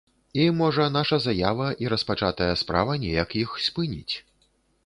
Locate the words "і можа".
0.43-0.87